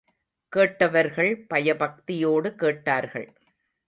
[0.49, 3.27] கேட்டவர்கள், பயபக்தியோடு கேட்டார்கள்.